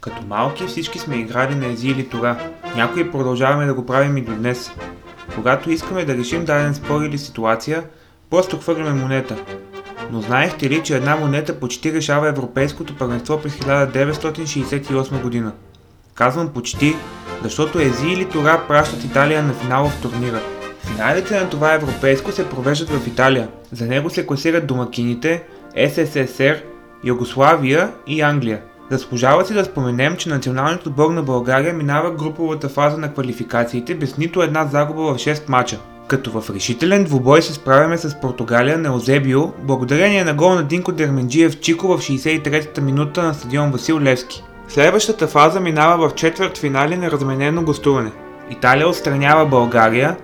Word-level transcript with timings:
Като 0.00 0.26
малки 0.26 0.66
всички 0.66 0.98
сме 0.98 1.16
играли 1.16 1.54
на 1.54 1.66
ези 1.66 1.88
или 1.88 2.08
тора. 2.08 2.38
Някои 2.76 3.10
продължаваме 3.10 3.66
да 3.66 3.74
го 3.74 3.86
правим 3.86 4.16
и 4.16 4.22
до 4.22 4.34
днес. 4.34 4.70
Когато 5.34 5.70
искаме 5.70 6.04
да 6.04 6.16
решим 6.16 6.44
даден 6.44 6.74
спор 6.74 7.02
или 7.02 7.18
ситуация, 7.18 7.84
просто 8.30 8.58
хвърляме 8.58 9.02
монета. 9.02 9.36
Но 10.10 10.20
знаехте 10.20 10.70
ли, 10.70 10.82
че 10.82 10.96
една 10.96 11.16
монета 11.16 11.60
почти 11.60 11.92
решава 11.92 12.28
Европейското 12.28 12.96
първенство 12.96 13.40
през 13.42 13.56
1968 13.56 15.22
година? 15.22 15.52
Казвам 16.14 16.48
почти, 16.48 16.96
защото 17.42 17.80
Ези 17.80 18.06
или 18.06 18.28
Тора 18.28 18.62
пращат 18.68 19.04
Италия 19.04 19.42
на 19.42 19.52
финала 19.54 19.88
в 19.88 20.02
турнира. 20.02 20.40
Финалите 20.80 21.40
на 21.40 21.50
това 21.50 21.74
европейско 21.74 22.32
се 22.32 22.48
провеждат 22.48 22.88
в 22.90 23.06
Италия. 23.06 23.48
За 23.72 23.86
него 23.86 24.10
се 24.10 24.26
класират 24.26 24.66
домакините 24.66 25.42
СССР, 25.88 26.62
Югославия 27.04 27.92
и 28.06 28.20
Англия. 28.20 28.60
Заслужава 28.90 29.44
си 29.44 29.54
да 29.54 29.64
споменем, 29.64 30.16
че 30.16 30.28
националният 30.28 30.86
отбор 30.86 31.10
на 31.10 31.22
България 31.22 31.74
минава 31.74 32.10
груповата 32.10 32.68
фаза 32.68 32.98
на 32.98 33.12
квалификациите 33.12 33.94
без 33.94 34.18
нито 34.18 34.42
една 34.42 34.66
загуба 34.66 35.02
в 35.02 35.16
6 35.16 35.48
мача. 35.48 35.78
Като 36.08 36.40
в 36.40 36.50
решителен 36.50 37.04
двубой 37.04 37.42
се 37.42 37.52
справяме 37.52 37.98
с 37.98 38.20
Португалия 38.20 38.78
на 38.78 38.94
Озебио, 38.94 39.52
благодарение 39.62 40.24
на 40.24 40.34
гол 40.34 40.54
на 40.54 40.62
Динко 40.62 40.92
Дерменджиев 40.92 41.60
Чико 41.60 41.88
в 41.88 41.98
63-та 41.98 42.80
минута 42.80 43.22
на 43.22 43.34
стадион 43.34 43.70
Васил 43.70 44.00
Левски. 44.00 44.44
Следващата 44.68 45.26
фаза 45.26 45.60
минава 45.60 46.08
в 46.08 46.14
четвърт 46.14 46.58
финали 46.58 46.96
на 46.96 47.10
разменено 47.10 47.62
гостуване. 47.62 48.12
Италия 48.50 48.88
отстранява 48.88 49.46
България, 49.46 50.16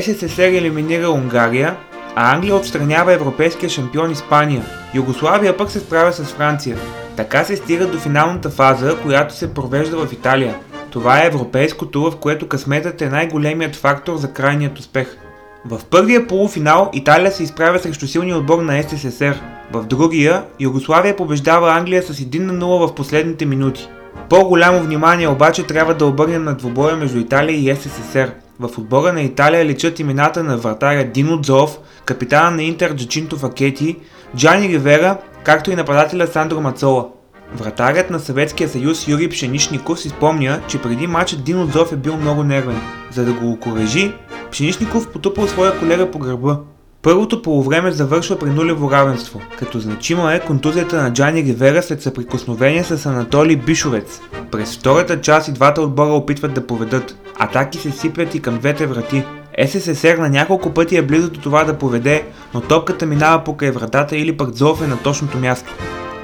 СССР 0.00 0.46
елиминира 0.46 1.10
Унгария, 1.10 1.76
а 2.16 2.34
Англия 2.34 2.56
отстранява 2.56 3.12
европейския 3.12 3.70
шампион 3.70 4.10
Испания. 4.10 4.64
Югославия 4.94 5.56
пък 5.56 5.70
се 5.70 5.80
справя 5.80 6.12
с 6.12 6.24
Франция. 6.24 6.76
Така 7.16 7.44
се 7.44 7.56
стига 7.56 7.86
до 7.86 7.98
финалната 7.98 8.50
фаза, 8.50 8.96
която 9.02 9.34
се 9.34 9.54
провежда 9.54 10.06
в 10.06 10.12
Италия. 10.12 10.54
Това 10.90 11.22
е 11.22 11.26
европейското, 11.26 12.02
в 12.02 12.16
което 12.16 12.48
късметът 12.48 13.02
е 13.02 13.08
най-големият 13.08 13.76
фактор 13.76 14.16
за 14.16 14.32
крайният 14.32 14.78
успех. 14.78 15.16
В 15.64 15.80
първия 15.90 16.26
полуфинал 16.26 16.90
Италия 16.92 17.32
се 17.32 17.42
изправя 17.42 17.78
срещу 17.78 18.06
силния 18.06 18.36
отбор 18.36 18.62
на 18.62 18.82
СССР. 18.82 19.34
В 19.72 19.84
другия 19.84 20.44
Югославия 20.60 21.16
побеждава 21.16 21.72
Англия 21.72 22.02
с 22.02 22.12
1 22.12 22.38
на 22.38 22.52
0 22.52 22.86
в 22.86 22.94
последните 22.94 23.46
минути. 23.46 23.88
По-голямо 24.28 24.80
внимание 24.80 25.28
обаче 25.28 25.66
трябва 25.66 25.94
да 25.94 26.06
обърнем 26.06 26.44
на 26.44 26.54
двубоя 26.54 26.96
между 26.96 27.18
Италия 27.18 27.72
и 27.72 27.76
СССР. 27.76 28.32
В 28.60 28.78
отбора 28.78 29.12
на 29.12 29.22
Италия 29.22 29.64
лечат 29.64 29.98
имената 29.98 30.42
на 30.42 30.56
вратаря 30.56 31.04
Дино 31.04 31.40
Дзов, 31.40 31.78
капитана 32.04 32.50
на 32.50 32.62
Интер 32.62 32.94
Джачинто 32.94 33.36
Факети, 33.36 33.96
Джани 34.36 34.68
Ривера, 34.68 35.16
както 35.44 35.70
и 35.70 35.76
нападателя 35.76 36.26
Сандро 36.26 36.60
Мацола. 36.60 37.08
Вратарят 37.54 38.10
на 38.10 38.18
Съветския 38.18 38.68
съюз 38.68 39.08
Юрий 39.08 39.28
Пшеничников 39.28 40.00
си 40.00 40.08
спомня, 40.08 40.60
че 40.68 40.82
преди 40.82 41.06
матча 41.06 41.36
Дино 41.36 41.66
Дзов 41.66 41.92
е 41.92 41.96
бил 41.96 42.16
много 42.16 42.42
нервен. 42.42 42.80
За 43.12 43.24
да 43.24 43.32
го 43.32 43.50
окорежи, 43.50 44.12
Пшеничников 44.50 45.12
потупал 45.12 45.46
своя 45.46 45.78
колега 45.78 46.10
по 46.10 46.18
гърба. 46.18 46.58
Първото 47.02 47.42
полувреме 47.42 47.92
завършва 47.92 48.38
при 48.38 48.50
нулево 48.50 48.90
равенство, 48.90 49.40
като 49.58 49.80
значима 49.80 50.34
е 50.34 50.40
контузията 50.40 51.02
на 51.02 51.12
Джани 51.12 51.42
Ривера 51.42 51.82
след 51.82 52.02
съприкосновение 52.02 52.84
с 52.84 53.06
Анатолий 53.06 53.56
Бишовец. 53.56 54.20
През 54.50 54.76
втората 54.76 55.20
част 55.20 55.48
и 55.48 55.52
двата 55.52 55.82
отбора 55.82 56.12
опитват 56.12 56.54
да 56.54 56.66
поведат. 56.66 57.16
Атаки 57.38 57.78
се 57.78 57.90
сипят 57.90 58.34
и 58.34 58.42
към 58.42 58.58
двете 58.58 58.86
врати. 58.86 59.24
СССР 59.66 60.16
на 60.18 60.28
няколко 60.28 60.70
пъти 60.70 60.96
е 60.96 61.02
близо 61.02 61.30
до 61.30 61.40
това 61.40 61.64
да 61.64 61.78
поведе, 61.78 62.24
но 62.54 62.60
топката 62.60 63.06
минава 63.06 63.44
покрай 63.44 63.70
вратата 63.70 64.16
или 64.16 64.36
пък 64.36 64.50
Дзов 64.50 64.82
е 64.82 64.86
на 64.86 64.96
точното 64.96 65.38
място. 65.38 65.74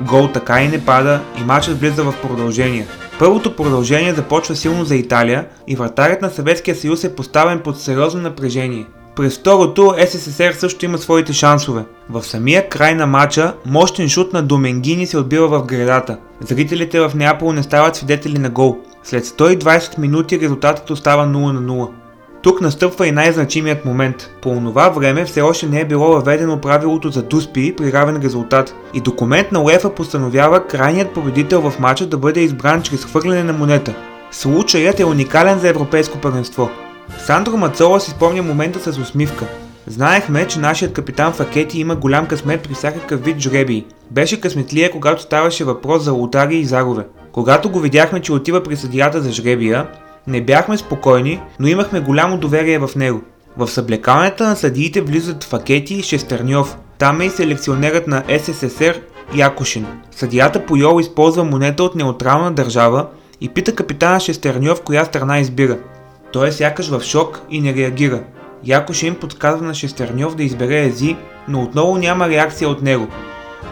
Гол 0.00 0.28
така 0.28 0.62
и 0.62 0.68
не 0.68 0.84
пада 0.84 1.20
и 1.40 1.44
матчът 1.44 1.80
влиза 1.80 2.04
в 2.04 2.14
продължение. 2.22 2.86
Първото 3.18 3.56
продължение 3.56 4.14
започва 4.14 4.56
силно 4.56 4.84
за 4.84 4.96
Италия 4.96 5.46
и 5.66 5.76
вратарят 5.76 6.22
на 6.22 6.30
Съветския 6.30 6.76
съюз 6.76 7.04
е 7.04 7.14
поставен 7.14 7.60
под 7.60 7.80
сериозно 7.80 8.20
напрежение. 8.20 8.86
През 9.16 9.38
второто 9.38 9.94
СССР 10.06 10.52
също 10.52 10.84
има 10.84 10.98
своите 10.98 11.32
шансове. 11.32 11.84
В 12.10 12.22
самия 12.22 12.68
край 12.68 12.94
на 12.94 13.06
матча 13.06 13.54
мощен 13.66 14.08
шут 14.08 14.32
на 14.32 14.42
Доменгини 14.42 15.06
се 15.06 15.18
отбива 15.18 15.48
в 15.48 15.66
градата. 15.66 16.18
Зрителите 16.40 17.00
в 17.00 17.12
Неапол 17.14 17.52
не 17.52 17.62
стават 17.62 17.96
свидетели 17.96 18.38
на 18.38 18.50
гол. 18.50 18.78
След 19.04 19.24
120 19.24 19.98
минути 19.98 20.40
резултатът 20.40 20.90
остава 20.90 21.26
0 21.26 21.28
на 21.28 21.60
0. 21.60 21.88
Тук 22.48 22.60
настъпва 22.60 23.06
и 23.06 23.12
най-значимият 23.12 23.84
момент. 23.84 24.30
По 24.42 24.50
онова 24.50 24.88
време 24.88 25.24
все 25.24 25.40
още 25.40 25.66
не 25.66 25.80
е 25.80 25.84
било 25.84 26.08
въведено 26.08 26.60
правилото 26.60 27.10
за 27.10 27.22
дуспи 27.22 27.74
при 27.76 27.92
равен 27.92 28.20
резултат 28.22 28.74
и 28.94 29.00
документ 29.00 29.52
на 29.52 29.62
УЕФА 29.62 29.94
постановява 29.94 30.66
крайният 30.66 31.14
победител 31.14 31.70
в 31.70 31.78
матча 31.78 32.06
да 32.06 32.18
бъде 32.18 32.40
избран 32.40 32.82
чрез 32.82 33.04
хвърляне 33.04 33.42
на 33.42 33.52
монета. 33.52 33.94
Случаят 34.30 35.00
е 35.00 35.04
уникален 35.04 35.58
за 35.58 35.68
европейско 35.68 36.18
първенство. 36.18 36.70
Сандро 37.18 37.56
Мацола 37.56 38.00
си 38.00 38.10
спомня 38.10 38.42
момента 38.42 38.92
с 38.92 38.98
усмивка. 38.98 39.46
Знаехме, 39.86 40.46
че 40.46 40.58
нашият 40.58 40.92
капитан 40.92 41.32
Факети 41.32 41.80
има 41.80 41.96
голям 41.96 42.26
късмет 42.26 42.62
при 42.62 42.74
всякакъв 42.74 43.24
вид 43.24 43.38
жребий. 43.38 43.84
Беше 44.10 44.40
късметлия, 44.40 44.90
когато 44.90 45.22
ставаше 45.22 45.64
въпрос 45.64 46.02
за 46.02 46.12
лотари 46.12 46.56
и 46.56 46.64
зарове. 46.64 47.06
Когато 47.32 47.70
го 47.70 47.80
видяхме, 47.80 48.20
че 48.20 48.32
отива 48.32 48.62
при 48.62 48.76
съдията 48.76 49.20
за 49.20 49.32
жребия, 49.32 49.86
не 50.28 50.40
бяхме 50.40 50.76
спокойни, 50.76 51.40
но 51.60 51.68
имахме 51.68 52.00
голямо 52.00 52.38
доверие 52.38 52.78
в 52.78 52.90
него. 52.96 53.22
В 53.56 53.68
съблекалнята 53.68 54.48
на 54.48 54.56
съдиите 54.56 55.00
влизат 55.00 55.44
Факети 55.44 55.94
и 55.94 56.02
Шестерньов. 56.02 56.76
Там 56.98 57.20
е 57.20 57.24
и 57.24 57.30
селекционерът 57.30 58.06
на 58.06 58.22
СССР 58.38 58.94
Якушин. 59.34 59.86
Съдията 60.10 60.66
Пойол 60.66 61.00
използва 61.00 61.44
монета 61.44 61.82
от 61.82 61.94
неутрална 61.94 62.52
държава 62.52 63.06
и 63.40 63.48
пита 63.48 63.74
капитана 63.74 64.20
Шестерньов 64.20 64.82
коя 64.82 65.04
страна 65.04 65.38
избира. 65.38 65.78
Той 66.32 66.48
е 66.48 66.52
сякаш 66.52 66.88
в 66.88 67.00
шок 67.02 67.40
и 67.50 67.60
не 67.60 67.74
реагира. 67.74 68.20
Якошин 68.64 69.14
подсказва 69.14 69.66
на 69.66 69.74
Шестерньов 69.74 70.34
да 70.34 70.42
избере 70.42 70.80
Ези, 70.80 71.16
но 71.48 71.62
отново 71.62 71.96
няма 71.96 72.28
реакция 72.28 72.68
от 72.68 72.82
него. 72.82 73.06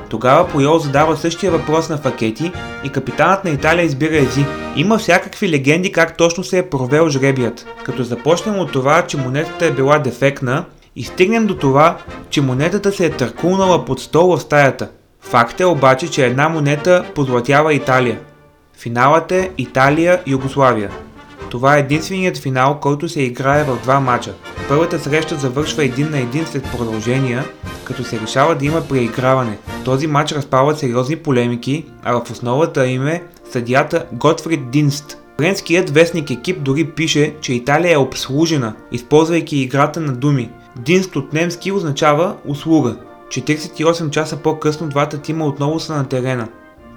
Тогава 0.08 0.48
Пойол 0.48 0.78
задава 0.78 1.16
същия 1.16 1.52
въпрос 1.52 1.88
на 1.88 1.96
Факети 1.96 2.52
и 2.84 2.88
капитанът 2.88 3.44
на 3.44 3.50
Италия 3.50 3.84
избира 3.84 4.16
Ези. 4.16 4.44
Има 4.76 4.98
всякакви 4.98 5.50
легенди 5.50 5.92
как 5.92 6.16
точно 6.16 6.44
се 6.44 6.58
е 6.58 6.68
провел 6.68 7.08
жребият, 7.08 7.66
като 7.84 8.02
започнем 8.02 8.58
от 8.58 8.72
това, 8.72 9.02
че 9.02 9.16
монетата 9.16 9.66
е 9.66 9.70
била 9.70 9.98
дефектна 9.98 10.64
и 10.96 11.04
стигнем 11.04 11.46
до 11.46 11.56
това, 11.56 11.96
че 12.30 12.40
монетата 12.40 12.92
се 12.92 13.06
е 13.06 13.10
търкулнала 13.10 13.84
под 13.84 14.00
стол 14.00 14.36
в 14.36 14.40
стаята. 14.40 14.88
Факт 15.20 15.60
е 15.60 15.64
обаче, 15.64 16.10
че 16.10 16.26
една 16.26 16.48
монета 16.48 17.04
позлатява 17.14 17.74
Италия. 17.74 18.20
Финалът 18.78 19.32
е 19.32 19.50
Италия-Югославия. 19.58 20.90
Това 21.56 21.76
е 21.76 21.80
единственият 21.80 22.38
финал, 22.38 22.78
който 22.80 23.08
се 23.08 23.22
играе 23.22 23.64
в 23.64 23.78
два 23.82 24.00
мача. 24.00 24.34
Първата 24.68 24.98
среща 24.98 25.36
завършва 25.36 25.84
един 25.84 26.10
на 26.10 26.18
един 26.18 26.46
след 26.46 26.64
продължения, 26.64 27.44
като 27.84 28.04
се 28.04 28.20
решава 28.20 28.54
да 28.54 28.66
има 28.66 28.80
преиграване. 28.88 29.58
Този 29.84 30.06
матч 30.06 30.32
разпалва 30.32 30.76
сериозни 30.76 31.16
полемики, 31.16 31.84
а 32.04 32.12
в 32.12 32.30
основата 32.30 32.86
им 32.86 33.06
е 33.06 33.22
съдията 33.50 34.06
Готфрид 34.12 34.70
Динст. 34.70 35.18
Френският 35.38 35.90
вестник 35.90 36.30
екип 36.30 36.62
дори 36.62 36.84
пише, 36.84 37.34
че 37.40 37.54
Италия 37.54 37.92
е 37.92 37.96
обслужена, 37.96 38.74
използвайки 38.92 39.56
играта 39.56 40.00
на 40.00 40.12
думи. 40.12 40.50
Динст 40.78 41.16
от 41.16 41.32
немски 41.32 41.72
означава 41.72 42.36
услуга. 42.46 42.96
48 43.28 44.10
часа 44.10 44.36
по-късно 44.36 44.88
двата 44.88 45.18
тима 45.18 45.46
отново 45.46 45.80
са 45.80 45.96
на 45.96 46.08
терена. 46.08 46.48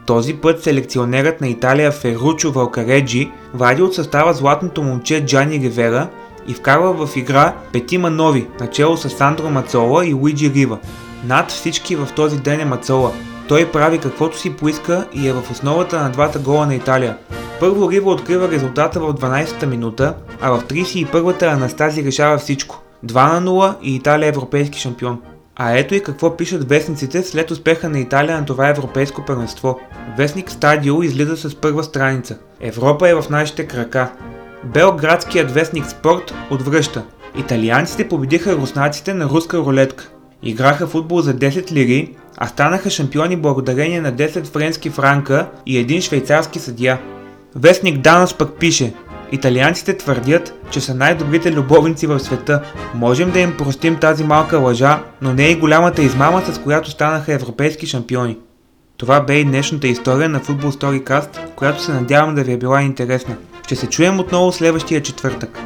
Този 0.10 0.34
път 0.34 0.64
селекционерът 0.64 1.42
на 1.42 1.48
Италия 1.48 1.92
Ферручо 1.92 2.52
Валкареджи 2.52 3.32
вади 3.54 3.82
от 3.82 3.96
състава 3.96 4.34
златното 4.34 4.84
момче 4.84 5.26
Джани 5.26 5.60
Ривера 5.60 6.08
и 6.48 6.54
вкарва 6.54 7.08
в 7.08 7.16
игра 7.16 7.56
петима 7.74 8.10
нови, 8.10 8.48
начало 8.60 8.98
с 8.98 9.10
Сандро 9.10 9.50
Мацола 9.50 10.06
и 10.06 10.14
Луиджи 10.14 10.54
Рива. 10.54 10.78
Над 11.26 11.52
всички 11.52 11.96
в 11.96 12.08
този 12.16 12.38
ден 12.38 12.60
е 12.60 12.66
Мацола. 12.66 13.12
Той 13.48 13.72
прави 13.72 14.00
каквото 14.00 14.40
си 14.40 14.54
поиска 14.54 15.08
и 15.14 15.28
е 15.28 15.34
в 15.34 15.52
основата 15.52 16.04
на 16.04 16.10
двата 16.10 16.40
гола 16.40 16.66
на 16.66 16.76
Италия. 16.76 17.18
Първо 17.60 17.92
Рива 17.92 18.12
открива 18.12 18.52
резултата 18.52 19.00
в 19.00 19.14
12-та 19.14 19.68
минута, 19.68 20.16
а 20.42 20.52
в 20.52 20.64
31-та 20.64 21.48
Анастази 21.48 22.04
решава 22.04 22.38
всичко. 22.38 22.82
2 23.06 23.40
на 23.40 23.52
0 23.52 23.76
и 23.82 23.96
Италия 23.96 24.26
е 24.26 24.30
европейски 24.30 24.80
шампион. 24.80 25.22
А 25.62 25.78
ето 25.78 25.96
и 25.96 26.04
какво 26.04 26.38
пишат 26.38 26.70
вестниците 26.70 27.24
след 27.24 27.52
успеха 27.52 27.90
на 27.90 28.00
Италия 28.00 28.38
на 28.38 28.46
това 28.46 28.70
европейско 28.70 29.26
първенство. 29.26 29.80
Вестник 30.18 30.52
Стадио 30.52 31.04
излиза 31.04 31.38
с 31.38 31.56
първа 31.56 31.84
страница. 31.84 32.38
Европа 32.62 33.10
е 33.10 33.16
в 33.16 33.26
нашите 33.30 33.68
крака. 33.68 34.12
Белградският 34.64 35.52
вестник 35.52 35.86
Спорт 35.86 36.34
отвръща. 36.52 37.06
Италианците 37.38 38.08
победиха 38.08 38.56
руснаците 38.56 39.14
на 39.14 39.26
руска 39.26 39.58
рулетка. 39.58 40.10
Играха 40.44 40.88
футбол 40.88 41.22
за 41.22 41.34
10 41.34 41.72
лири, 41.72 42.16
а 42.38 42.48
станаха 42.48 42.90
шампиони 42.90 43.36
благодарение 43.36 44.02
на 44.02 44.14
10 44.14 44.46
френски 44.46 44.90
франка 44.90 45.48
и 45.66 45.78
един 45.78 46.02
швейцарски 46.02 46.60
съдия. 46.60 47.00
Вестник 47.56 47.98
Данас 47.98 48.34
пък 48.34 48.60
пише 48.60 48.94
Италианците 49.32 49.98
твърдят, 49.98 50.54
че 50.72 50.82
са 50.82 50.96
най-добрите 50.96 51.52
любовници 51.52 52.08
в 52.08 52.20
света. 52.20 52.62
Можем 52.94 53.32
да 53.32 53.40
им 53.40 53.58
простим 53.58 53.96
тази 53.96 54.24
малка 54.24 54.58
лъжа, 54.58 55.04
но 55.22 55.34
не 55.34 55.48
и 55.48 55.56
голямата 55.56 56.02
измама, 56.02 56.44
с 56.46 56.60
която 56.60 56.90
станаха 56.90 57.34
европейски 57.34 57.88
шампиони. 57.88 58.38
Това 58.98 59.22
бе 59.22 59.40
и 59.40 59.46
днешната 59.46 59.88
история 59.88 60.30
на 60.30 60.40
Football 60.40 60.70
Storycast, 60.70 61.40
която 61.56 61.84
се 61.84 61.94
надявам 61.94 62.36
да 62.36 62.44
ви 62.44 62.54
е 62.54 62.58
била 62.58 62.82
интересна. 62.82 63.36
Ще 63.66 63.76
се 63.76 63.88
чуем 63.88 64.20
отново 64.20 64.52
следващия 64.52 65.02
четвъртък. 65.02 65.60